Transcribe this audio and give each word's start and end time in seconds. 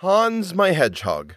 Hans 0.00 0.54
my 0.54 0.70
Hedgehog. 0.70 1.34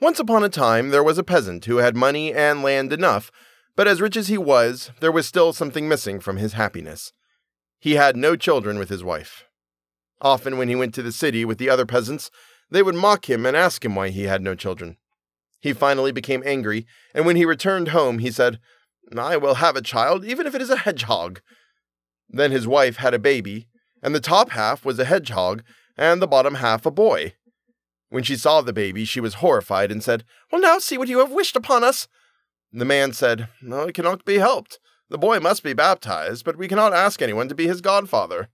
Once 0.00 0.18
upon 0.18 0.42
a 0.42 0.48
time 0.48 0.88
there 0.88 1.04
was 1.04 1.18
a 1.18 1.22
peasant 1.22 1.66
who 1.66 1.76
had 1.76 1.94
money 1.94 2.32
and 2.32 2.62
land 2.62 2.94
enough, 2.94 3.30
but 3.76 3.86
as 3.86 4.00
rich 4.00 4.16
as 4.16 4.28
he 4.28 4.38
was, 4.38 4.90
there 5.00 5.12
was 5.12 5.26
still 5.26 5.52
something 5.52 5.86
missing 5.86 6.18
from 6.18 6.38
his 6.38 6.54
happiness. 6.54 7.12
He 7.78 7.96
had 7.96 8.16
no 8.16 8.36
children 8.36 8.78
with 8.78 8.88
his 8.88 9.04
wife. 9.04 9.44
Often, 10.22 10.56
when 10.56 10.70
he 10.70 10.74
went 10.74 10.94
to 10.94 11.02
the 11.02 11.12
city 11.12 11.44
with 11.44 11.58
the 11.58 11.68
other 11.68 11.84
peasants, 11.84 12.30
they 12.70 12.82
would 12.82 12.94
mock 12.94 13.28
him 13.28 13.44
and 13.44 13.54
ask 13.54 13.84
him 13.84 13.94
why 13.94 14.08
he 14.08 14.22
had 14.22 14.40
no 14.40 14.54
children. 14.54 14.96
He 15.60 15.74
finally 15.74 16.12
became 16.12 16.42
angry, 16.46 16.86
and 17.14 17.26
when 17.26 17.36
he 17.36 17.44
returned 17.44 17.88
home, 17.88 18.20
he 18.20 18.30
said, 18.30 18.60
I 19.14 19.36
will 19.36 19.56
have 19.56 19.76
a 19.76 19.82
child, 19.82 20.24
even 20.24 20.46
if 20.46 20.54
it 20.54 20.62
is 20.62 20.70
a 20.70 20.76
hedgehog. 20.76 21.42
Then 22.30 22.50
his 22.50 22.66
wife 22.66 22.96
had 22.96 23.12
a 23.12 23.18
baby, 23.18 23.68
and 24.02 24.14
the 24.14 24.20
top 24.20 24.52
half 24.52 24.86
was 24.86 24.98
a 24.98 25.04
hedgehog, 25.04 25.62
and 26.00 26.22
the 26.22 26.26
bottom 26.26 26.54
half 26.56 26.86
a 26.86 26.90
boy. 26.90 27.34
When 28.08 28.24
she 28.24 28.34
saw 28.34 28.62
the 28.62 28.72
baby, 28.72 29.04
she 29.04 29.20
was 29.20 29.34
horrified 29.34 29.92
and 29.92 30.02
said, 30.02 30.24
Well, 30.50 30.60
now 30.60 30.78
see 30.78 30.96
what 30.96 31.08
you 31.08 31.18
have 31.18 31.30
wished 31.30 31.54
upon 31.54 31.84
us. 31.84 32.08
The 32.72 32.86
man 32.86 33.12
said, 33.12 33.48
No, 33.60 33.82
it 33.82 33.94
cannot 33.94 34.24
be 34.24 34.38
helped. 34.38 34.80
The 35.10 35.18
boy 35.18 35.40
must 35.40 35.62
be 35.62 35.74
baptized, 35.74 36.44
but 36.44 36.56
we 36.56 36.68
cannot 36.68 36.94
ask 36.94 37.20
anyone 37.20 37.48
to 37.48 37.54
be 37.54 37.66
his 37.66 37.82
godfather. 37.82 38.48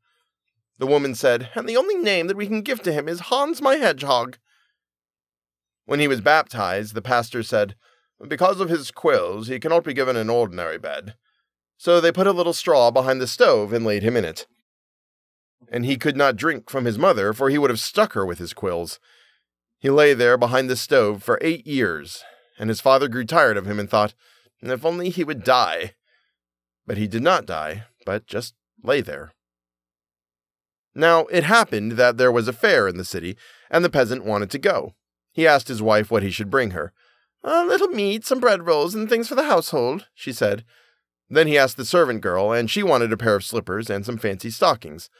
The 0.78 0.88
woman 0.88 1.14
said, 1.14 1.50
And 1.54 1.68
the 1.68 1.76
only 1.76 1.94
name 1.94 2.26
that 2.26 2.36
we 2.36 2.48
can 2.48 2.62
give 2.62 2.82
to 2.82 2.92
him 2.92 3.08
is 3.08 3.20
Hans 3.20 3.62
my 3.62 3.76
Hedgehog. 3.76 4.38
When 5.84 6.00
he 6.00 6.08
was 6.08 6.20
baptized, 6.20 6.94
the 6.94 7.02
pastor 7.02 7.44
said, 7.44 7.76
Because 8.26 8.60
of 8.60 8.68
his 8.68 8.90
quills, 8.90 9.46
he 9.46 9.60
cannot 9.60 9.84
be 9.84 9.94
given 9.94 10.16
an 10.16 10.28
ordinary 10.28 10.78
bed. 10.78 11.14
So 11.78 12.00
they 12.00 12.10
put 12.10 12.26
a 12.26 12.32
little 12.32 12.52
straw 12.52 12.90
behind 12.90 13.20
the 13.20 13.26
stove 13.28 13.72
and 13.72 13.84
laid 13.84 14.02
him 14.02 14.16
in 14.16 14.24
it 14.24 14.46
and 15.70 15.84
he 15.84 15.96
could 15.96 16.16
not 16.16 16.36
drink 16.36 16.70
from 16.70 16.84
his 16.84 16.98
mother, 16.98 17.32
for 17.32 17.50
he 17.50 17.58
would 17.58 17.70
have 17.70 17.80
stuck 17.80 18.12
her 18.12 18.24
with 18.24 18.38
his 18.38 18.52
quills. 18.52 18.98
He 19.78 19.90
lay 19.90 20.14
there 20.14 20.36
behind 20.36 20.70
the 20.70 20.76
stove 20.76 21.22
for 21.22 21.38
eight 21.40 21.66
years, 21.66 22.22
and 22.58 22.70
his 22.70 22.80
father 22.80 23.08
grew 23.08 23.24
tired 23.24 23.56
of 23.56 23.66
him 23.66 23.78
and 23.78 23.88
thought, 23.88 24.14
if 24.62 24.84
only 24.84 25.10
he 25.10 25.24
would 25.24 25.44
die. 25.44 25.94
But 26.86 26.96
he 26.96 27.06
did 27.06 27.22
not 27.22 27.46
die, 27.46 27.84
but 28.04 28.26
just 28.26 28.54
lay 28.82 29.00
there. 29.00 29.32
Now 30.94 31.26
it 31.26 31.44
happened 31.44 31.92
that 31.92 32.16
there 32.16 32.32
was 32.32 32.48
a 32.48 32.52
fair 32.52 32.88
in 32.88 32.96
the 32.96 33.04
city, 33.04 33.36
and 33.70 33.84
the 33.84 33.90
peasant 33.90 34.24
wanted 34.24 34.50
to 34.50 34.58
go. 34.58 34.94
He 35.32 35.46
asked 35.46 35.68
his 35.68 35.82
wife 35.82 36.10
what 36.10 36.22
he 36.22 36.30
should 36.30 36.50
bring 36.50 36.70
her. 36.70 36.92
A 37.44 37.64
little 37.64 37.88
meat, 37.88 38.24
some 38.24 38.40
bread 38.40 38.66
rolls, 38.66 38.94
and 38.94 39.08
things 39.08 39.28
for 39.28 39.34
the 39.34 39.44
household, 39.44 40.06
she 40.14 40.32
said. 40.32 40.64
Then 41.28 41.46
he 41.46 41.58
asked 41.58 41.76
the 41.76 41.84
servant 41.84 42.22
girl, 42.22 42.52
and 42.52 42.70
she 42.70 42.82
wanted 42.82 43.12
a 43.12 43.16
pair 43.16 43.36
of 43.36 43.44
slippers 43.44 43.90
and 43.90 44.06
some 44.06 44.16
fancy 44.16 44.50
stockings. 44.50 45.10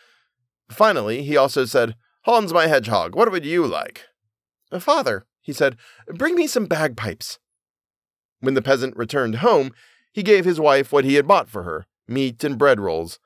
Finally, 0.71 1.23
he 1.23 1.37
also 1.37 1.65
said, 1.65 1.95
Hans 2.25 2.53
my 2.53 2.67
hedgehog, 2.67 3.15
what 3.15 3.31
would 3.31 3.45
you 3.45 3.67
like? 3.67 4.05
Uh, 4.73 4.81
father, 4.81 5.27
he 5.41 5.53
said, 5.53 5.77
bring 6.09 6.35
me 6.35 6.47
some 6.47 6.67
bagpipes. 6.67 7.39
When 8.41 8.55
the 8.55 8.63
peasant 8.63 8.97
returned 8.97 9.37
home, 9.37 9.73
he 10.13 10.23
gave 10.23 10.45
his 10.45 10.59
wife 10.59 10.93
what 10.93 11.05
he 11.05 11.15
had 11.15 11.29
bought 11.29 11.49
for 11.49 11.63
her 11.63 11.87
meat 12.09 12.43
and 12.45 12.59
bread 12.59 12.81
rolls. 12.81 13.19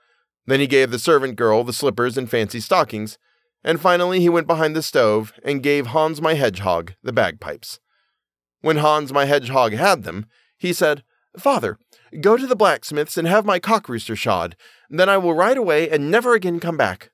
Then 0.47 0.61
he 0.61 0.67
gave 0.67 0.91
the 0.91 0.99
servant 0.99 1.37
girl 1.37 1.65
the 1.65 1.73
slippers 1.73 2.17
and 2.17 2.31
fancy 2.31 2.61
stockings, 2.61 3.19
and 3.63 3.81
finally 3.81 4.21
he 4.21 4.29
went 4.29 4.47
behind 4.47 4.75
the 4.75 4.83
stove 4.83 5.33
and 5.45 5.63
gave 5.63 5.89
Hans 5.89 6.21
my 6.21 6.35
hedgehog 6.35 6.95
the 7.03 7.13
bagpipes. 7.13 7.79
When 8.61 8.79
Hans 8.79 9.13
my 9.13 9.27
hedgehog 9.27 9.73
had 9.73 10.03
them, 10.03 10.27
he 10.59 10.73
said, 10.73 11.03
Father, 11.39 11.79
go 12.21 12.37
to 12.37 12.47
the 12.47 12.57
blacksmith's 12.57 13.17
and 13.17 13.29
have 13.29 13.45
my 13.45 13.59
cock 13.59 13.89
rooster 13.89 14.17
shod. 14.17 14.57
Then 14.89 15.09
I 15.09 15.17
will 15.17 15.35
ride 15.35 15.57
away 15.57 15.89
and 15.89 16.11
never 16.11 16.35
again 16.35 16.59
come 16.61 16.77
back. 16.77 17.11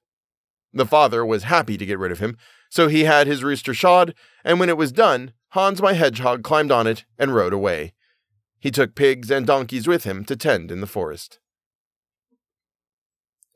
The 0.77 0.85
father 0.85 1.25
was 1.25 1.45
happy 1.45 1.79
to 1.79 1.87
get 1.87 1.99
rid 1.99 2.13
of 2.13 2.19
him, 2.19 2.37
so 2.69 2.87
he 2.87 3.05
had 3.05 3.27
his 3.27 3.43
rooster 3.43 3.73
shod, 3.73 4.15
and 4.45 4.61
when 4.61 4.69
it 4.69 4.77
was 4.77 4.93
done, 4.93 5.33
Hans 5.53 5.81
my 5.81 5.95
hedgehog 5.95 6.43
climbed 6.43 6.71
on 6.71 6.87
it 6.87 7.07
and 7.19 7.35
rode 7.35 7.55
away. 7.55 7.95
He 8.61 8.71
took 8.71 8.95
pigs 8.95 9.31
and 9.31 9.47
donkeys 9.47 9.89
with 9.89 10.05
him 10.05 10.23
to 10.27 10.37
tend 10.37 10.71
in 10.71 10.83
the 10.83 10.87
forest. 10.87 11.39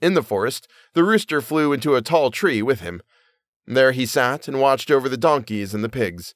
In 0.01 0.15
the 0.15 0.23
forest, 0.23 0.67
the 0.95 1.05
rooster 1.05 1.43
flew 1.43 1.75
into 1.75 1.95
a 1.95 2.01
tall 2.01 2.31
tree 2.31 2.63
with 2.63 2.81
him. 2.81 3.03
There 3.67 3.93
he 3.93 4.07
sat 4.07 4.49
and 4.49 4.59
watched 4.59 4.91
over 4.91 5.07
the 5.07 5.19
donkeys 5.19 5.75
and 5.75 5.85
the 5.85 5.91
pigs. 5.91 6.35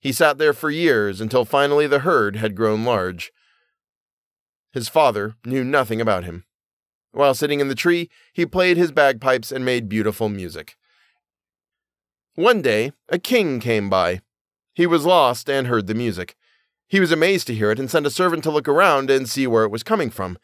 He 0.00 0.10
sat 0.10 0.38
there 0.38 0.52
for 0.52 0.68
years 0.68 1.20
until 1.20 1.44
finally 1.44 1.86
the 1.86 2.00
herd 2.00 2.34
had 2.34 2.56
grown 2.56 2.84
large. 2.84 3.30
His 4.72 4.88
father 4.88 5.36
knew 5.44 5.62
nothing 5.62 6.00
about 6.00 6.24
him. 6.24 6.44
While 7.14 7.34
sitting 7.34 7.60
in 7.60 7.68
the 7.68 7.76
tree, 7.76 8.10
he 8.32 8.44
played 8.44 8.76
his 8.76 8.90
bagpipes 8.90 9.52
and 9.52 9.64
made 9.64 9.88
beautiful 9.88 10.28
music. 10.28 10.76
One 12.34 12.60
day, 12.60 12.90
a 13.08 13.20
king 13.20 13.60
came 13.60 13.88
by. 13.88 14.20
He 14.74 14.84
was 14.84 15.06
lost 15.06 15.48
and 15.48 15.68
heard 15.68 15.86
the 15.86 15.94
music. 15.94 16.34
He 16.88 16.98
was 16.98 17.12
amazed 17.12 17.46
to 17.46 17.54
hear 17.54 17.70
it 17.70 17.78
and 17.78 17.88
sent 17.88 18.06
a 18.06 18.10
servant 18.10 18.42
to 18.44 18.50
look 18.50 18.66
around 18.66 19.10
and 19.10 19.28
see 19.28 19.46
where 19.46 19.62
it 19.62 19.70
was 19.70 19.84
coming 19.84 20.10
from. 20.10 20.38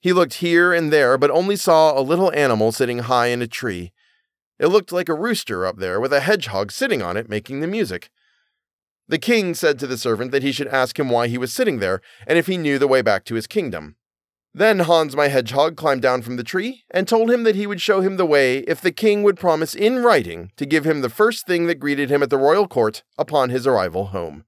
He 0.00 0.14
looked 0.14 0.34
here 0.34 0.72
and 0.72 0.90
there, 0.90 1.18
but 1.18 1.30
only 1.30 1.56
saw 1.56 1.98
a 1.98 2.00
little 2.00 2.32
animal 2.32 2.72
sitting 2.72 3.00
high 3.00 3.26
in 3.26 3.42
a 3.42 3.46
tree. 3.46 3.92
It 4.58 4.68
looked 4.68 4.92
like 4.92 5.10
a 5.10 5.14
rooster 5.14 5.66
up 5.66 5.76
there 5.76 6.00
with 6.00 6.14
a 6.14 6.20
hedgehog 6.20 6.72
sitting 6.72 7.02
on 7.02 7.18
it 7.18 7.28
making 7.28 7.60
the 7.60 7.66
music. 7.66 8.08
The 9.08 9.18
king 9.18 9.52
said 9.52 9.78
to 9.78 9.86
the 9.86 9.98
servant 9.98 10.32
that 10.32 10.42
he 10.42 10.52
should 10.52 10.68
ask 10.68 10.98
him 10.98 11.10
why 11.10 11.28
he 11.28 11.36
was 11.36 11.52
sitting 11.52 11.80
there 11.80 12.00
and 12.26 12.38
if 12.38 12.46
he 12.46 12.56
knew 12.56 12.78
the 12.78 12.88
way 12.88 13.02
back 13.02 13.24
to 13.24 13.34
his 13.34 13.46
kingdom. 13.46 13.96
Then 14.58 14.80
Hans 14.80 15.14
my 15.14 15.28
Hedgehog 15.28 15.76
climbed 15.76 16.02
down 16.02 16.22
from 16.22 16.34
the 16.34 16.42
tree 16.42 16.82
and 16.90 17.06
told 17.06 17.30
him 17.30 17.44
that 17.44 17.54
he 17.54 17.64
would 17.64 17.80
show 17.80 18.00
him 18.00 18.16
the 18.16 18.26
way 18.26 18.58
if 18.66 18.80
the 18.80 18.90
king 18.90 19.22
would 19.22 19.38
promise 19.38 19.72
in 19.72 20.00
writing 20.00 20.50
to 20.56 20.66
give 20.66 20.84
him 20.84 21.00
the 21.00 21.08
first 21.08 21.46
thing 21.46 21.68
that 21.68 21.76
greeted 21.76 22.10
him 22.10 22.24
at 22.24 22.30
the 22.30 22.38
royal 22.38 22.66
court 22.66 23.04
upon 23.16 23.50
his 23.50 23.68
arrival 23.68 24.06
home. 24.06 24.44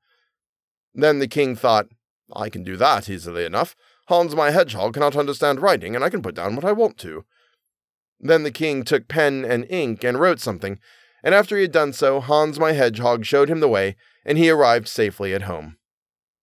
Then 0.92 1.20
the 1.20 1.28
king 1.28 1.54
thought, 1.54 1.86
I 2.34 2.48
can 2.48 2.64
do 2.64 2.76
that 2.76 3.08
easily 3.08 3.44
enough. 3.44 3.76
Hans 4.08 4.34
my 4.34 4.50
Hedgehog 4.50 4.94
cannot 4.94 5.14
understand 5.14 5.62
writing, 5.62 5.94
and 5.94 6.04
I 6.04 6.10
can 6.10 6.22
put 6.22 6.34
down 6.34 6.56
what 6.56 6.64
I 6.64 6.72
want 6.72 6.98
to. 6.98 7.24
Then 8.18 8.42
the 8.42 8.50
king 8.50 8.82
took 8.82 9.06
pen 9.06 9.44
and 9.44 9.64
ink 9.70 10.02
and 10.02 10.18
wrote 10.18 10.40
something, 10.40 10.80
and 11.22 11.36
after 11.36 11.54
he 11.54 11.62
had 11.62 11.70
done 11.70 11.92
so, 11.92 12.18
Hans 12.18 12.58
my 12.58 12.72
Hedgehog 12.72 13.24
showed 13.24 13.48
him 13.48 13.60
the 13.60 13.68
way, 13.68 13.94
and 14.24 14.38
he 14.38 14.50
arrived 14.50 14.88
safely 14.88 15.34
at 15.34 15.42
home. 15.42 15.76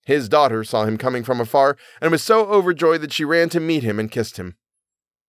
His 0.08 0.30
daughter 0.30 0.64
saw 0.64 0.86
him 0.86 0.98
coming 0.98 1.26
from 1.26 1.42
afar 1.42 1.76
and 2.00 2.12
was 2.12 2.24
so 2.24 2.46
overjoyed 2.46 3.02
that 3.02 3.12
she 3.12 3.26
ran 3.26 3.50
to 3.50 3.60
meet 3.60 3.84
him 3.84 4.00
and 4.00 4.10
kissed 4.10 4.38
him. 4.38 4.56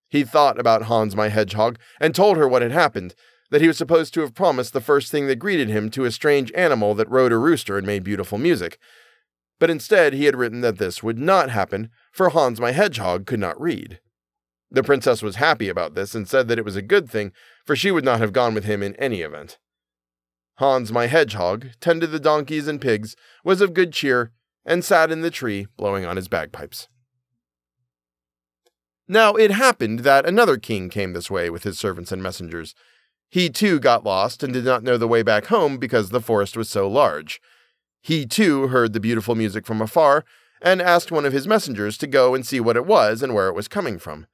He 0.09 0.22
thought 0.22 0.56
about 0.56 0.83
Hans 0.83 1.16
my 1.16 1.31
hedgehog 1.31 1.81
and 2.00 2.15
told 2.15 2.37
her 2.37 2.47
what 2.47 2.62
had 2.62 2.71
happened, 2.71 3.17
that 3.50 3.61
he 3.61 3.67
was 3.67 3.77
supposed 3.77 4.15
to 4.15 4.21
have 4.21 4.37
promised 4.37 4.72
the 4.72 4.81
first 4.81 5.11
thing 5.11 5.27
that 5.27 5.41
greeted 5.41 5.69
him 5.69 5.91
to 5.91 6.05
a 6.05 6.12
strange 6.12 6.53
animal 6.55 6.94
that 6.94 7.11
rode 7.11 7.33
a 7.33 7.38
rooster 7.38 7.77
and 7.77 7.88
made 7.88 8.05
beautiful 8.05 8.38
music. 8.38 8.78
But 9.59 9.69
instead, 9.69 10.12
he 10.12 10.27
had 10.27 10.37
written 10.37 10.61
that 10.61 10.78
this 10.78 11.03
would 11.03 11.19
not 11.19 11.50
happen, 11.50 11.91
for 12.12 12.28
Hans 12.28 12.61
my 12.61 12.71
hedgehog 12.71 13.27
could 13.27 13.41
not 13.41 13.61
read. 13.61 13.99
The 14.71 14.84
princess 14.84 15.22
was 15.22 15.37
happy 15.37 15.69
about 15.69 15.97
this 15.97 16.15
and 16.15 16.28
said 16.28 16.47
that 16.47 16.59
it 16.59 16.65
was 16.65 16.77
a 16.77 16.83
good 16.83 17.11
thing, 17.11 17.33
for 17.67 17.75
she 17.75 17.91
would 17.91 18.05
not 18.05 18.21
have 18.21 18.33
gone 18.33 18.55
with 18.55 18.65
him 18.65 18.84
in 18.84 18.94
any 18.94 19.22
event. 19.22 19.59
Hans 20.59 20.93
my 20.93 21.06
hedgehog 21.06 21.71
tended 21.81 22.12
the 22.12 22.21
donkeys 22.21 22.69
and 22.69 22.81
pigs, 22.81 23.17
was 23.43 23.61
of 23.61 23.75
good 23.75 23.93
cheer, 23.93 24.31
and 24.69 24.84
sat 24.84 25.11
in 25.11 25.23
the 25.23 25.31
tree 25.31 25.67
blowing 25.79 26.05
on 26.05 26.17
his 26.17 26.29
bagpipes. 26.29 26.89
Now 29.09 29.34
it 29.34 29.51
happened 29.51 30.01
that 30.01 30.27
another 30.27 30.59
king 30.59 30.91
came 30.91 31.15
this 31.15 31.31
way 31.31 31.49
with 31.49 31.65
his 31.65 31.79
servants 31.79 32.12
and 32.12 32.23
messengers. 32.23 32.75
He 33.31 33.49
too 33.49 33.81
got 33.81 34.05
lost 34.05 34.43
and 34.43 34.53
did 34.53 34.67
not 34.67 34.83
know 34.83 34.99
the 34.99 35.09
way 35.09 35.23
back 35.23 35.47
home 35.47 35.79
because 35.79 36.11
the 36.11 36.21
forest 36.21 36.55
was 36.55 36.69
so 36.69 36.87
large. 36.87 37.41
He 38.03 38.27
too 38.27 38.69
heard 38.69 38.93
the 38.93 39.01
beautiful 39.01 39.34
music 39.34 39.67
from 39.67 39.81
afar 39.81 40.27
and 40.61 40.83
asked 40.83 41.11
one 41.11 41.25
of 41.25 41.33
his 41.33 41.49
messengers 41.49 41.97
to 41.99 42.06
go 42.06 42.35
and 42.35 42.47
see 42.47 42.61
what 42.61 42.77
it 42.77 42.85
was 42.85 43.23
and 43.23 43.35
where 43.35 43.49
it 43.49 43.55
was 43.55 43.69
coming 43.69 43.99
from. 43.99 44.27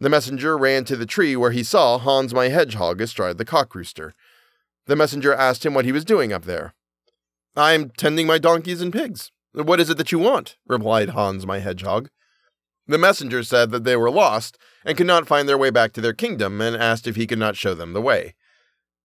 The 0.00 0.08
messenger 0.08 0.58
ran 0.58 0.84
to 0.86 0.96
the 0.96 1.06
tree 1.06 1.36
where 1.36 1.52
he 1.52 1.62
saw 1.62 1.98
Hans 1.98 2.34
my 2.34 2.48
hedgehog 2.48 3.00
astride 3.00 3.38
the 3.38 3.44
cock 3.44 3.74
rooster. 3.76 4.14
The 4.86 4.96
messenger 4.96 5.32
asked 5.32 5.64
him 5.64 5.74
what 5.74 5.84
he 5.84 5.92
was 5.92 6.04
doing 6.04 6.32
up 6.32 6.46
there. 6.46 6.74
I'm 7.54 7.90
tending 7.90 8.26
my 8.26 8.38
donkeys 8.38 8.80
and 8.80 8.92
pigs, 8.92 9.30
what 9.52 9.80
is 9.80 9.90
it 9.90 9.98
that 9.98 10.12
you 10.12 10.18
want? 10.18 10.56
replied 10.66 11.10
Hans 11.10 11.46
my 11.46 11.58
hedgehog. 11.58 12.10
The 12.86 12.98
messenger 12.98 13.42
said 13.42 13.70
that 13.70 13.84
they 13.84 13.96
were 13.96 14.10
lost 14.10 14.58
and 14.84 14.96
could 14.96 15.06
not 15.06 15.26
find 15.26 15.48
their 15.48 15.58
way 15.58 15.70
back 15.70 15.92
to 15.92 16.00
their 16.00 16.12
kingdom 16.12 16.60
and 16.60 16.74
asked 16.76 17.06
if 17.06 17.16
he 17.16 17.26
could 17.26 17.38
not 17.38 17.56
show 17.56 17.74
them 17.74 17.92
the 17.92 18.00
way. 18.00 18.34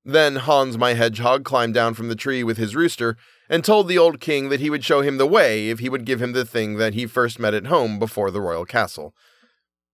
Then 0.04 0.36
Hans 0.38 0.78
my 0.78 0.94
hedgehog 0.94 1.44
climbed 1.44 1.74
down 1.74 1.96
from 1.96 2.10
the 2.10 2.16
tree 2.16 2.44
with 2.44 2.58
his 2.58 2.76
rooster 2.76 3.18
and 3.50 3.64
told 3.64 3.88
the 3.88 3.98
old 3.98 4.20
king 4.20 4.50
that 4.50 4.60
he 4.60 4.70
would 4.70 4.84
show 4.84 5.02
him 5.02 5.18
the 5.18 5.28
way 5.28 5.70
if 5.70 5.80
he 5.80 5.90
would 5.90 6.06
give 6.06 6.22
him 6.22 6.34
the 6.34 6.46
thing 6.46 6.78
that 6.78 6.94
he 6.94 7.08
first 7.08 7.40
met 7.40 7.54
at 7.54 7.68
home 7.68 7.98
before 7.98 8.30
the 8.30 8.42
royal 8.42 8.66
castle. 8.66 9.16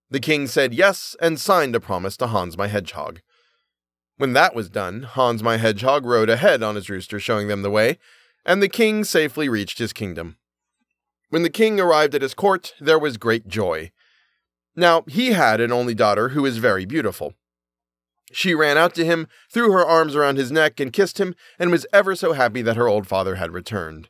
The 0.09 0.19
king 0.19 0.47
said 0.47 0.73
yes 0.73 1.15
and 1.21 1.39
signed 1.39 1.75
a 1.75 1.79
promise 1.79 2.17
to 2.17 2.27
Hans 2.27 2.57
my 2.57 2.67
hedgehog. 2.67 3.21
When 4.17 4.33
that 4.33 4.53
was 4.53 4.69
done, 4.69 5.03
Hans 5.03 5.41
my 5.41 5.55
hedgehog 5.55 6.05
rode 6.05 6.29
ahead 6.29 6.61
on 6.61 6.75
his 6.75 6.89
rooster, 6.89 7.19
showing 7.19 7.47
them 7.47 7.61
the 7.61 7.71
way, 7.71 7.97
and 8.45 8.61
the 8.61 8.69
king 8.69 9.05
safely 9.05 9.47
reached 9.47 9.79
his 9.79 9.93
kingdom. 9.93 10.37
When 11.31 11.43
the 11.43 11.49
king 11.49 11.79
arrived 11.79 12.13
at 12.13 12.21
his 12.21 12.33
court, 12.33 12.73
there 12.81 12.99
was 12.99 13.15
great 13.15 13.47
joy. 13.47 13.91
Now, 14.75 15.05
he 15.07 15.31
had 15.31 15.61
an 15.61 15.71
only 15.71 15.95
daughter 15.95 16.29
who 16.29 16.41
was 16.41 16.57
very 16.57 16.83
beautiful. 16.83 17.35
She 18.33 18.53
ran 18.53 18.77
out 18.77 18.93
to 18.95 19.05
him, 19.05 19.29
threw 19.49 19.71
her 19.71 19.85
arms 19.85 20.13
around 20.13 20.37
his 20.37 20.51
neck, 20.51 20.81
and 20.81 20.91
kissed 20.91 21.21
him, 21.21 21.33
and 21.57 21.71
was 21.71 21.87
ever 21.93 22.17
so 22.17 22.33
happy 22.33 22.61
that 22.63 22.75
her 22.75 22.89
old 22.89 23.07
father 23.07 23.35
had 23.35 23.53
returned. 23.53 24.09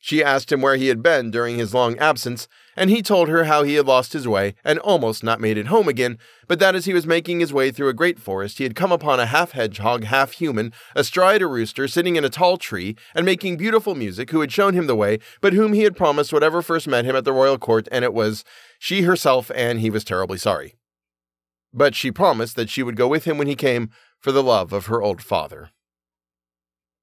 She 0.00 0.22
asked 0.22 0.50
him 0.50 0.60
where 0.60 0.74
he 0.74 0.88
had 0.88 1.00
been 1.00 1.30
during 1.30 1.58
his 1.58 1.74
long 1.74 1.96
absence, 1.98 2.48
and 2.78 2.90
he 2.90 3.02
told 3.02 3.28
her 3.28 3.44
how 3.44 3.64
he 3.64 3.74
had 3.74 3.86
lost 3.86 4.12
his 4.12 4.28
way 4.28 4.54
and 4.64 4.78
almost 4.78 5.24
not 5.24 5.40
made 5.40 5.58
it 5.58 5.66
home 5.66 5.88
again, 5.88 6.16
but 6.46 6.60
that 6.60 6.76
as 6.76 6.84
he 6.84 6.94
was 6.94 7.06
making 7.06 7.40
his 7.40 7.52
way 7.52 7.72
through 7.72 7.88
a 7.88 7.92
great 7.94 8.20
forest, 8.20 8.58
he 8.58 8.64
had 8.64 8.76
come 8.76 8.92
upon 8.92 9.18
a 9.18 9.26
half 9.26 9.50
hedgehog, 9.50 10.04
half 10.04 10.32
human, 10.32 10.72
astride 10.94 11.42
a 11.42 11.46
rooster, 11.48 11.88
sitting 11.88 12.14
in 12.14 12.24
a 12.24 12.30
tall 12.30 12.56
tree, 12.56 12.96
and 13.16 13.26
making 13.26 13.56
beautiful 13.56 13.96
music, 13.96 14.30
who 14.30 14.40
had 14.40 14.52
shown 14.52 14.74
him 14.74 14.86
the 14.86 14.94
way, 14.94 15.18
but 15.40 15.52
whom 15.52 15.72
he 15.72 15.82
had 15.82 15.96
promised 15.96 16.32
whatever 16.32 16.62
first 16.62 16.86
met 16.86 17.04
him 17.04 17.16
at 17.16 17.24
the 17.24 17.32
royal 17.32 17.58
court, 17.58 17.88
and 17.90 18.04
it 18.04 18.14
was 18.14 18.44
she 18.78 19.02
herself, 19.02 19.50
and 19.56 19.80
he 19.80 19.90
was 19.90 20.04
terribly 20.04 20.38
sorry. 20.38 20.76
But 21.74 21.96
she 21.96 22.12
promised 22.12 22.54
that 22.54 22.70
she 22.70 22.84
would 22.84 22.96
go 22.96 23.08
with 23.08 23.24
him 23.24 23.38
when 23.38 23.48
he 23.48 23.56
came, 23.56 23.90
for 24.20 24.30
the 24.30 24.42
love 24.42 24.72
of 24.72 24.86
her 24.86 25.02
old 25.02 25.20
father. 25.20 25.70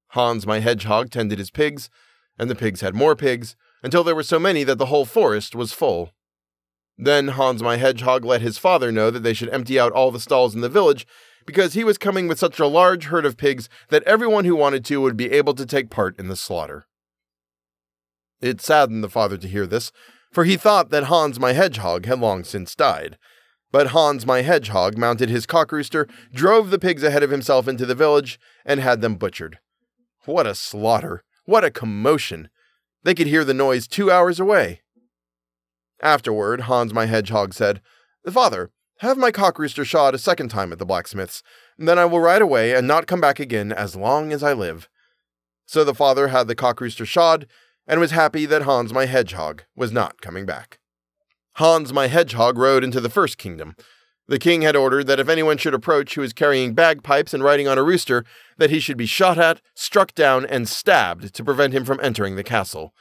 Hans 0.08 0.46
my 0.46 0.60
hedgehog 0.60 1.10
tended 1.10 1.38
his 1.38 1.50
pigs, 1.50 1.90
and 2.38 2.48
the 2.48 2.54
pigs 2.54 2.80
had 2.80 2.94
more 2.94 3.14
pigs, 3.14 3.56
until 3.82 4.04
there 4.04 4.14
were 4.14 4.22
so 4.22 4.38
many 4.38 4.64
that 4.64 4.78
the 4.78 4.86
whole 4.86 5.04
forest 5.04 5.54
was 5.54 5.72
full. 5.72 6.10
Then 6.98 7.28
Hans 7.28 7.62
my 7.62 7.76
hedgehog 7.76 8.24
let 8.24 8.40
his 8.40 8.58
father 8.58 8.90
know 8.90 9.10
that 9.10 9.22
they 9.22 9.34
should 9.34 9.50
empty 9.50 9.78
out 9.78 9.92
all 9.92 10.10
the 10.10 10.20
stalls 10.20 10.54
in 10.54 10.60
the 10.60 10.68
village, 10.68 11.06
because 11.46 11.74
he 11.74 11.84
was 11.84 11.98
coming 11.98 12.26
with 12.26 12.38
such 12.38 12.58
a 12.58 12.66
large 12.66 13.04
herd 13.04 13.24
of 13.24 13.36
pigs 13.36 13.68
that 13.88 14.02
everyone 14.02 14.44
who 14.44 14.56
wanted 14.56 14.84
to 14.86 15.00
would 15.00 15.16
be 15.16 15.30
able 15.30 15.54
to 15.54 15.66
take 15.66 15.90
part 15.90 16.18
in 16.18 16.28
the 16.28 16.36
slaughter. 16.36 16.86
It 18.40 18.60
saddened 18.60 19.04
the 19.04 19.08
father 19.08 19.36
to 19.36 19.48
hear 19.48 19.66
this, 19.66 19.92
for 20.32 20.44
he 20.44 20.56
thought 20.56 20.90
that 20.90 21.04
Hans 21.04 21.38
my 21.38 21.52
hedgehog 21.52 22.06
had 22.06 22.20
long 22.20 22.44
since 22.44 22.74
died. 22.74 23.16
But 23.72 23.88
Hans 23.88 24.26
my 24.26 24.42
hedgehog 24.42 24.98
mounted 24.98 25.28
his 25.28 25.46
cock 25.46 25.72
rooster, 25.72 26.06
drove 26.32 26.70
the 26.70 26.78
pigs 26.78 27.02
ahead 27.02 27.22
of 27.22 27.30
himself 27.30 27.68
into 27.68 27.86
the 27.86 27.94
village, 27.94 28.38
and 28.64 28.80
had 28.80 29.00
them 29.00 29.16
butchered. 29.16 29.58
What 30.24 30.46
a 30.46 30.54
slaughter! 30.54 31.22
What 31.44 31.64
a 31.64 31.70
commotion! 31.70 32.48
They 33.06 33.14
could 33.14 33.28
hear 33.28 33.44
the 33.44 33.54
noise 33.54 33.86
two 33.86 34.10
hours 34.10 34.40
away. 34.40 34.80
Afterward, 36.02 36.62
Hans 36.62 36.92
my 36.92 37.06
hedgehog 37.06 37.54
said, 37.54 37.80
Father, 38.28 38.72
have 38.98 39.16
my 39.16 39.30
cock 39.30 39.60
rooster 39.60 39.84
shod 39.84 40.12
a 40.12 40.18
second 40.18 40.48
time 40.48 40.72
at 40.72 40.80
the 40.80 40.84
blacksmith's, 40.84 41.40
then 41.78 42.00
I 42.00 42.04
will 42.04 42.18
ride 42.18 42.42
away 42.42 42.74
and 42.74 42.88
not 42.88 43.06
come 43.06 43.20
back 43.20 43.38
again 43.38 43.70
as 43.70 43.94
long 43.94 44.32
as 44.32 44.42
I 44.42 44.54
live. 44.54 44.88
So 45.66 45.84
the 45.84 45.94
father 45.94 46.28
had 46.28 46.48
the 46.48 46.56
cock 46.56 46.80
rooster 46.80 47.06
shod, 47.06 47.46
and 47.86 48.00
was 48.00 48.10
happy 48.10 48.44
that 48.44 48.62
Hans 48.62 48.92
my 48.92 49.06
hedgehog 49.06 49.62
was 49.76 49.92
not 49.92 50.20
coming 50.20 50.44
back. 50.44 50.80
Hans 51.58 51.92
my 51.92 52.08
hedgehog 52.08 52.58
rode 52.58 52.82
into 52.82 53.00
the 53.00 53.08
first 53.08 53.38
kingdom, 53.38 53.76
the 54.28 54.38
king 54.38 54.62
had 54.62 54.74
ordered 54.74 55.06
that 55.06 55.20
if 55.20 55.28
anyone 55.28 55.56
should 55.56 55.74
approach 55.74 56.14
who 56.14 56.20
was 56.20 56.32
carrying 56.32 56.74
bagpipes 56.74 57.32
and 57.32 57.44
riding 57.44 57.68
on 57.68 57.78
a 57.78 57.82
rooster, 57.82 58.24
that 58.58 58.70
he 58.70 58.80
should 58.80 58.96
be 58.96 59.06
shot 59.06 59.38
at, 59.38 59.60
struck 59.74 60.14
down, 60.14 60.44
and 60.44 60.68
stabbed 60.68 61.32
to 61.34 61.44
prevent 61.44 61.72
him 61.72 61.84
from 61.84 62.00
entering 62.02 62.36
the 62.36 62.42
castle. 62.42 62.92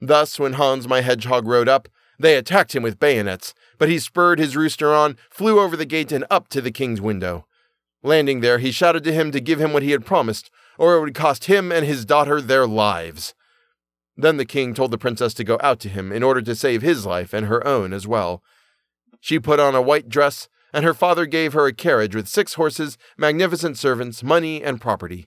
Thus, 0.00 0.38
when 0.38 0.54
Hans 0.54 0.88
my 0.88 1.00
hedgehog 1.02 1.46
rode 1.46 1.68
up, 1.68 1.88
they 2.18 2.36
attacked 2.36 2.74
him 2.74 2.82
with 2.82 2.98
bayonets, 2.98 3.54
but 3.78 3.88
he 3.88 3.98
spurred 3.98 4.38
his 4.38 4.56
rooster 4.56 4.94
on, 4.94 5.18
flew 5.30 5.60
over 5.60 5.76
the 5.76 5.84
gate, 5.84 6.12
and 6.12 6.24
up 6.30 6.48
to 6.48 6.60
the 6.60 6.70
king's 6.70 7.00
window. 7.00 7.46
Landing 8.02 8.40
there, 8.40 8.58
he 8.58 8.70
shouted 8.70 9.04
to 9.04 9.12
him 9.12 9.32
to 9.32 9.40
give 9.40 9.60
him 9.60 9.72
what 9.72 9.82
he 9.82 9.90
had 9.90 10.06
promised, 10.06 10.50
or 10.78 10.96
it 10.96 11.00
would 11.00 11.14
cost 11.14 11.44
him 11.44 11.70
and 11.70 11.84
his 11.84 12.04
daughter 12.04 12.40
their 12.40 12.66
lives. 12.66 13.34
Then 14.16 14.38
the 14.38 14.46
king 14.46 14.72
told 14.72 14.90
the 14.90 14.98
princess 14.98 15.34
to 15.34 15.44
go 15.44 15.58
out 15.62 15.80
to 15.80 15.90
him 15.90 16.10
in 16.10 16.22
order 16.22 16.40
to 16.40 16.54
save 16.54 16.80
his 16.80 17.04
life 17.04 17.34
and 17.34 17.46
her 17.46 17.66
own 17.66 17.92
as 17.92 18.06
well. 18.06 18.42
She 19.20 19.38
put 19.38 19.60
on 19.60 19.74
a 19.74 19.82
white 19.82 20.08
dress, 20.08 20.48
and 20.72 20.84
her 20.84 20.94
father 20.94 21.26
gave 21.26 21.52
her 21.52 21.66
a 21.66 21.72
carriage 21.72 22.14
with 22.14 22.28
six 22.28 22.54
horses, 22.54 22.98
magnificent 23.16 23.78
servants, 23.78 24.22
money, 24.22 24.62
and 24.62 24.80
property. 24.80 25.26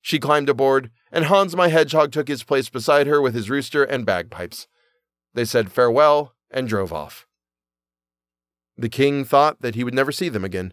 She 0.00 0.18
climbed 0.18 0.48
aboard, 0.48 0.90
and 1.10 1.24
Hans 1.24 1.56
my 1.56 1.68
hedgehog 1.68 2.12
took 2.12 2.28
his 2.28 2.44
place 2.44 2.68
beside 2.68 3.06
her 3.06 3.20
with 3.20 3.34
his 3.34 3.50
rooster 3.50 3.82
and 3.82 4.06
bagpipes. 4.06 4.68
They 5.34 5.44
said 5.44 5.72
farewell 5.72 6.34
and 6.50 6.68
drove 6.68 6.92
off. 6.92 7.26
The 8.78 8.88
king 8.88 9.24
thought 9.24 9.62
that 9.62 9.74
he 9.74 9.82
would 9.82 9.94
never 9.94 10.12
see 10.12 10.28
them 10.28 10.44
again. 10.44 10.72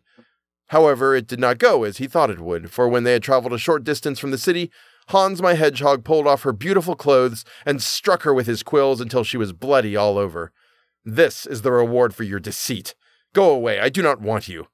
However, 0.67 1.15
it 1.15 1.27
did 1.27 1.39
not 1.39 1.57
go 1.57 1.83
as 1.83 1.97
he 1.97 2.07
thought 2.07 2.29
it 2.29 2.39
would, 2.39 2.69
for 2.71 2.87
when 2.87 3.03
they 3.03 3.13
had 3.13 3.23
traveled 3.23 3.53
a 3.53 3.57
short 3.57 3.83
distance 3.83 4.19
from 4.19 4.31
the 4.31 4.37
city, 4.37 4.71
Hans 5.09 5.41
my 5.41 5.53
hedgehog 5.53 6.03
pulled 6.03 6.27
off 6.27 6.43
her 6.43 6.53
beautiful 6.53 6.95
clothes 6.95 7.43
and 7.65 7.81
struck 7.81 8.23
her 8.23 8.33
with 8.33 8.47
his 8.47 8.63
quills 8.63 9.01
until 9.01 9.23
she 9.23 9.37
was 9.37 9.53
bloody 9.53 9.95
all 9.95 10.17
over. 10.17 10.51
This 11.05 11.45
is 11.45 11.61
the 11.61 11.71
reward 11.71 12.15
for 12.15 12.23
your 12.23 12.39
deceit. 12.39 12.95
Go 13.33 13.49
away, 13.49 13.79
I 13.79 13.89
do 13.89 14.01
not 14.01 14.21
want 14.21 14.47
you. 14.47 14.67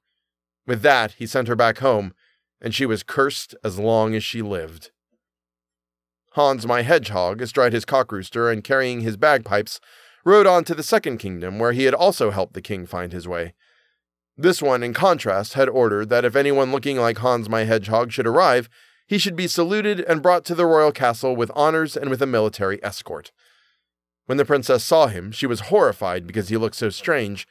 With 0.66 0.82
that, 0.82 1.12
he 1.12 1.26
sent 1.26 1.48
her 1.48 1.56
back 1.56 1.78
home, 1.78 2.12
and 2.60 2.74
she 2.74 2.86
was 2.86 3.02
cursed 3.02 3.54
as 3.64 3.78
long 3.78 4.14
as 4.14 4.22
she 4.22 4.42
lived. 4.42 4.90
Hans 6.32 6.66
my 6.66 6.82
hedgehog, 6.82 7.42
astride 7.42 7.72
his 7.72 7.84
cock 7.84 8.12
rooster 8.12 8.50
and 8.50 8.62
carrying 8.62 9.00
his 9.00 9.16
bagpipes, 9.16 9.80
rode 10.24 10.46
on 10.46 10.62
to 10.64 10.74
the 10.74 10.82
second 10.82 11.18
kingdom, 11.18 11.58
where 11.58 11.72
he 11.72 11.84
had 11.84 11.94
also 11.94 12.30
helped 12.30 12.54
the 12.54 12.62
king 12.62 12.86
find 12.86 13.12
his 13.12 13.26
way. 13.26 13.54
This 14.36 14.62
one, 14.62 14.82
in 14.82 14.94
contrast, 14.94 15.54
had 15.54 15.68
ordered 15.68 16.08
that 16.10 16.24
if 16.24 16.36
anyone 16.36 16.70
looking 16.70 16.98
like 16.98 17.18
Hans 17.18 17.48
my 17.48 17.64
hedgehog 17.64 18.12
should 18.12 18.26
arrive, 18.26 18.68
he 19.06 19.18
should 19.18 19.34
be 19.34 19.48
saluted 19.48 20.00
and 20.00 20.22
brought 20.22 20.44
to 20.44 20.54
the 20.54 20.66
royal 20.66 20.92
castle 20.92 21.34
with 21.34 21.50
honors 21.56 21.96
and 21.96 22.08
with 22.08 22.22
a 22.22 22.26
military 22.26 22.82
escort. 22.84 23.32
When 24.30 24.36
the 24.36 24.44
princess 24.44 24.84
saw 24.84 25.08
him, 25.08 25.32
she 25.32 25.48
was 25.48 25.58
horrified 25.58 26.24
because 26.24 26.50
he 26.50 26.56
looked 26.56 26.76
so 26.76 26.88
strange, 26.88 27.48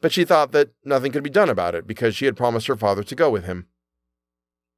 but 0.00 0.12
she 0.12 0.24
thought 0.24 0.52
that 0.52 0.70
nothing 0.84 1.10
could 1.10 1.24
be 1.24 1.28
done 1.28 1.50
about 1.50 1.74
it 1.74 1.84
because 1.84 2.14
she 2.14 2.26
had 2.26 2.36
promised 2.36 2.68
her 2.68 2.76
father 2.76 3.02
to 3.02 3.16
go 3.16 3.28
with 3.28 3.44
him. 3.44 3.66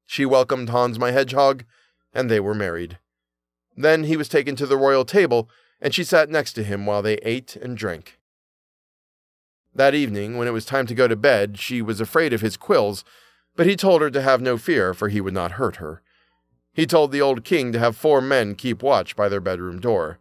She 0.07 0.25
welcomed 0.25 0.71
Hans 0.71 0.99
my 0.99 1.11
hedgehog, 1.11 1.67
and 2.15 2.31
they 2.31 2.41
were 2.41 2.55
married. 2.55 2.99
Then 3.77 4.05
he 4.05 4.17
was 4.17 4.31
taken 4.31 4.57
to 4.57 4.65
the 4.65 4.79
royal 4.79 5.05
table, 5.05 5.51
and 5.83 5.95
she 5.95 6.03
sat 6.03 6.31
next 6.31 6.55
to 6.55 6.65
him 6.65 6.87
while 6.87 7.03
they 7.03 7.17
ate 7.17 7.57
and 7.57 7.77
drank. 7.77 8.19
That 9.75 9.95
evening, 9.95 10.39
when 10.39 10.49
it 10.49 10.53
was 10.55 10.65
time 10.65 10.87
to 10.87 10.95
go 10.95 11.09
to 11.09 11.15
bed, 11.15 11.59
she 11.59 11.83
was 11.83 12.01
afraid 12.01 12.33
of 12.33 12.41
his 12.41 12.57
quills, 12.57 13.05
but 13.55 13.67
he 13.67 13.77
told 13.77 14.01
her 14.01 14.11
to 14.11 14.23
have 14.23 14.41
no 14.41 14.57
fear, 14.57 14.95
for 14.95 15.11
he 15.11 15.21
would 15.21 15.35
not 15.35 15.61
hurt 15.61 15.77
her. 15.77 16.01
He 16.73 16.87
told 16.87 17.13
the 17.13 17.21
old 17.21 17.45
king 17.45 17.71
to 17.73 17.79
have 17.79 17.99
four 17.99 18.23
men 18.23 18.55
keep 18.55 18.83
watch 18.83 19.15
by 19.15 19.29
their 19.29 19.43
bedroom 19.43 19.79
door. 19.79 20.21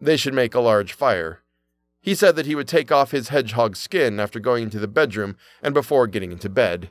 They 0.00 0.16
should 0.16 0.34
make 0.34 0.54
a 0.54 0.60
large 0.60 0.92
fire. 0.92 1.40
He 2.00 2.14
said 2.14 2.36
that 2.36 2.46
he 2.46 2.54
would 2.54 2.68
take 2.68 2.92
off 2.92 3.10
his 3.10 3.28
hedgehog 3.28 3.76
skin 3.76 4.20
after 4.20 4.38
going 4.38 4.64
into 4.64 4.78
the 4.78 4.88
bedroom 4.88 5.36
and 5.62 5.74
before 5.74 6.06
getting 6.06 6.32
into 6.32 6.48
bed. 6.48 6.90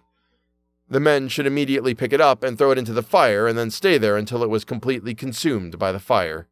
The 0.89 0.99
men 0.99 1.27
should 1.27 1.45
immediately 1.45 1.93
pick 1.93 2.13
it 2.13 2.21
up 2.21 2.43
and 2.43 2.57
throw 2.57 2.71
it 2.71 2.77
into 2.77 2.93
the 2.93 3.03
fire 3.03 3.47
and 3.47 3.57
then 3.57 3.71
stay 3.71 3.97
there 3.97 4.17
until 4.17 4.43
it 4.43 4.49
was 4.49 4.63
completely 4.63 5.15
consumed 5.15 5.79
by 5.79 5.91
the 5.91 5.99
fire. 5.99 6.47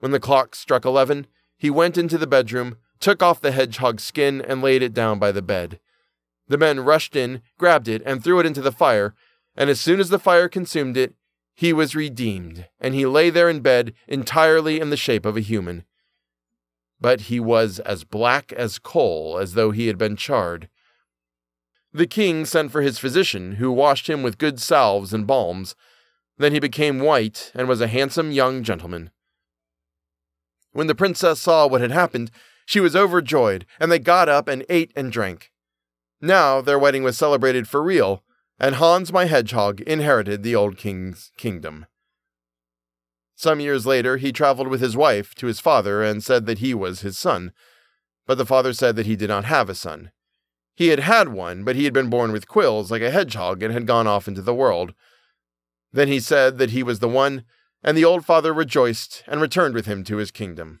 When 0.00 0.12
the 0.12 0.20
clock 0.20 0.54
struck 0.54 0.84
eleven, 0.84 1.26
he 1.56 1.70
went 1.70 1.98
into 1.98 2.18
the 2.18 2.26
bedroom, 2.26 2.78
took 3.00 3.22
off 3.22 3.40
the 3.40 3.52
hedgehog 3.52 4.00
skin, 4.00 4.40
and 4.40 4.62
laid 4.62 4.82
it 4.82 4.94
down 4.94 5.18
by 5.18 5.32
the 5.32 5.42
bed. 5.42 5.78
The 6.48 6.58
men 6.58 6.80
rushed 6.80 7.14
in, 7.14 7.42
grabbed 7.58 7.88
it, 7.88 8.02
and 8.04 8.24
threw 8.24 8.40
it 8.40 8.46
into 8.46 8.62
the 8.62 8.72
fire, 8.72 9.14
and 9.56 9.70
as 9.70 9.80
soon 9.80 10.00
as 10.00 10.08
the 10.08 10.18
fire 10.18 10.48
consumed 10.48 10.96
it, 10.96 11.14
he 11.60 11.74
was 11.74 11.94
redeemed, 11.94 12.66
and 12.80 12.94
he 12.94 13.04
lay 13.04 13.28
there 13.28 13.50
in 13.50 13.60
bed 13.60 13.92
entirely 14.08 14.80
in 14.80 14.88
the 14.88 14.96
shape 14.96 15.26
of 15.26 15.36
a 15.36 15.42
human. 15.42 15.84
But 16.98 17.28
he 17.28 17.38
was 17.38 17.80
as 17.80 18.02
black 18.02 18.50
as 18.54 18.78
coal, 18.78 19.36
as 19.38 19.52
though 19.52 19.70
he 19.70 19.86
had 19.86 19.98
been 19.98 20.16
charred. 20.16 20.70
The 21.92 22.06
king 22.06 22.46
sent 22.46 22.72
for 22.72 22.80
his 22.80 22.98
physician, 22.98 23.56
who 23.56 23.70
washed 23.70 24.08
him 24.08 24.22
with 24.22 24.38
good 24.38 24.58
salves 24.58 25.12
and 25.12 25.26
balms. 25.26 25.76
Then 26.38 26.52
he 26.52 26.60
became 26.60 26.98
white 26.98 27.52
and 27.54 27.68
was 27.68 27.82
a 27.82 27.88
handsome 27.88 28.32
young 28.32 28.62
gentleman. 28.62 29.10
When 30.72 30.86
the 30.86 30.94
princess 30.94 31.42
saw 31.42 31.66
what 31.66 31.82
had 31.82 31.90
happened, 31.90 32.30
she 32.64 32.80
was 32.80 32.96
overjoyed, 32.96 33.66
and 33.78 33.92
they 33.92 33.98
got 33.98 34.30
up 34.30 34.48
and 34.48 34.64
ate 34.70 34.94
and 34.96 35.12
drank. 35.12 35.52
Now 36.22 36.62
their 36.62 36.78
wedding 36.78 37.02
was 37.02 37.18
celebrated 37.18 37.68
for 37.68 37.82
real, 37.82 38.24
and 38.60 38.74
Hans 38.74 39.12
my 39.12 39.24
hedgehog 39.24 39.80
inherited 39.80 40.42
the 40.42 40.54
old 40.54 40.76
king's 40.76 41.32
kingdom. 41.38 41.86
Some 43.34 43.58
years 43.58 43.86
later, 43.86 44.18
he 44.18 44.32
traveled 44.32 44.68
with 44.68 44.82
his 44.82 44.96
wife 44.96 45.34
to 45.36 45.46
his 45.46 45.60
father 45.60 46.02
and 46.02 46.22
said 46.22 46.44
that 46.44 46.58
he 46.58 46.74
was 46.74 47.00
his 47.00 47.18
son. 47.18 47.52
But 48.26 48.36
the 48.36 48.44
father 48.44 48.74
said 48.74 48.96
that 48.96 49.06
he 49.06 49.16
did 49.16 49.28
not 49.28 49.46
have 49.46 49.70
a 49.70 49.74
son. 49.74 50.10
He 50.74 50.88
had 50.88 51.00
had 51.00 51.30
one, 51.30 51.64
but 51.64 51.74
he 51.74 51.84
had 51.84 51.94
been 51.94 52.10
born 52.10 52.32
with 52.32 52.46
quills 52.46 52.90
like 52.90 53.00
a 53.00 53.10
hedgehog 53.10 53.62
and 53.62 53.72
had 53.72 53.86
gone 53.86 54.06
off 54.06 54.28
into 54.28 54.42
the 54.42 54.54
world. 54.54 54.92
Then 55.90 56.08
he 56.08 56.20
said 56.20 56.58
that 56.58 56.70
he 56.70 56.82
was 56.82 56.98
the 56.98 57.08
one, 57.08 57.44
and 57.82 57.96
the 57.96 58.04
old 58.04 58.26
father 58.26 58.52
rejoiced 58.52 59.24
and 59.26 59.40
returned 59.40 59.74
with 59.74 59.86
him 59.86 60.04
to 60.04 60.18
his 60.18 60.30
kingdom. 60.30 60.80